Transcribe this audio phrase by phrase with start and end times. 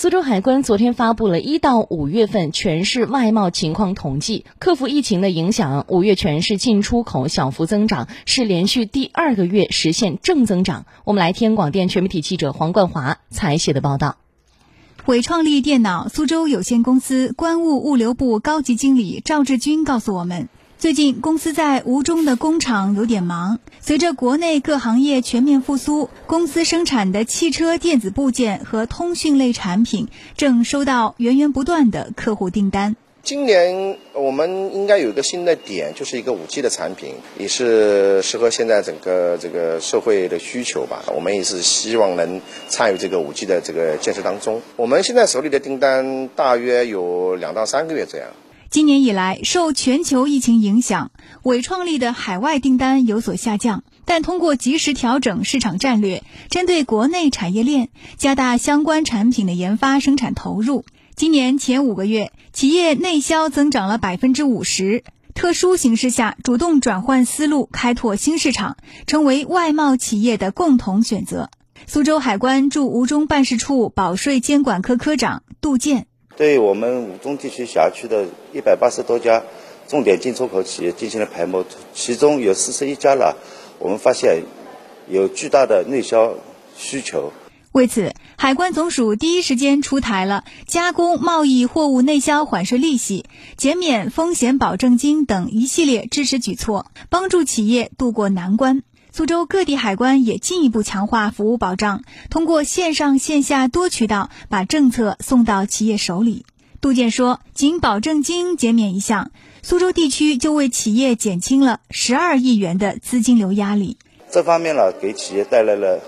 [0.00, 10.86] 苏州海关昨天发布了一到五月份全市外贸情况统计，克服疫情的影响，五月全市进出口小幅增长，是连续第二个月实现正增长。
[11.04, 14.16] 我们来听广电全媒体记者黄冠华采写的报道。
[15.04, 20.48] 伟创力电脑苏州有限公司关务物流部高级经理赵志军告诉我们。
[20.80, 23.58] 最近，公司在吴中的工厂有点忙。
[23.82, 30.08] 随着国内各行业全面复苏，公司生产的汽车电子部件和通讯类产品
[30.38, 32.96] 正收到源源不断的客户订单。
[33.22, 41.04] 今年我们应该有一个新的点，就是一个五 G 的产品，也是适合现在整个这个社会的需求吧。
[41.14, 44.62] 我们也是希望能参与这个五 G 的这个建设当中。
[44.76, 48.28] 我们现在手里的订单大约有两到三个月这样。
[48.70, 51.10] 今年以来，受全球疫情影响，
[51.42, 53.82] 伟创力的海外订单有所下降。
[54.04, 60.84] 但通过及时调整市场战略，针对国内产业链，加大相关产品的研发生产投入。
[61.16, 65.02] 今年前五个月，企业内销增长了百分之五十。
[65.34, 71.50] 特殊形势下，主动转换思路，开拓新市场，成为外贸企业的共同选择。
[71.88, 76.06] 苏州海关驻吴中办事处保税监管科科长杜建。
[76.40, 78.24] 对我们五中地区辖区的
[78.54, 79.42] 一百八十多家
[79.86, 83.36] 重点进出口企业进行了排摸，其中有四十一家了，
[83.78, 84.44] 我们发现
[85.06, 86.32] 有巨大的内销
[86.74, 87.34] 需求。
[87.72, 93.26] 为此，海关总署第一时间出台了加工贸易货物内销缓税利息、
[93.58, 98.82] 减免风险保证金等一系列支持举措，帮助企业渡过难关。
[99.12, 106.46] 苏州各地海关也进一步强化服务保障，通过线上线下多渠道把政策送到企业手里。
[106.80, 113.98] 杜建说，仅保证金减免一项，苏州地区就为企业减轻了十二亿元的资金流压力。
[114.30, 116.00] 这方面呢，给企业带来了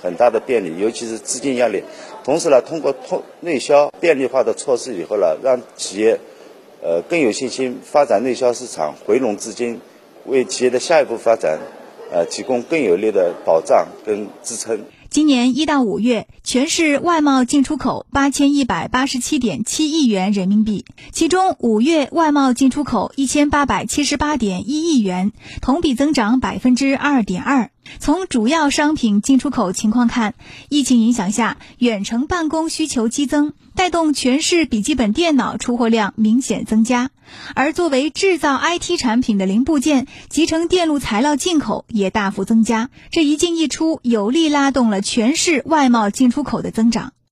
[0.00, 1.84] 很大的便利，尤其是资金压力。
[2.24, 6.18] 同时呢，通过通内销便利化的措施以后呢，让企业
[6.82, 9.80] 呃更有信心发展内销市场，回笼资金，
[10.24, 11.58] 为企业的下一步发展。
[12.10, 14.84] 呃，提供更有力的保障跟支撑。
[15.10, 25.32] 今年一到五月，全市外贸进出口八千一百八十七点七亿元人民币，其中五月外贸进出口一千八百七十八点一亿元，
[25.62, 27.70] 同比增长百分之二点二。
[27.98, 30.34] 从主要商品进出口情况看，
[30.68, 37.10] 疫情影响下，远程办公需求激增，带动全市笔记本电脑出货量明显增加。
[37.54, 42.90] 而作为制造 IT 产品的零部件、集成电路材料进口也大幅增加。
[43.10, 47.12] 这一进一出，有力拉动了全市外贸进出口的增长。